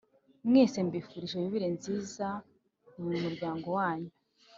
[0.49, 2.27] mwese mbifurije yubile nziza
[3.03, 4.11] mumuryango wanyu